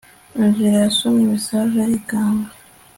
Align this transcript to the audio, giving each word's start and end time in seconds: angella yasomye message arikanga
angella 0.41 0.77
yasomye 0.85 1.23
message 1.33 1.77
arikanga 1.85 2.49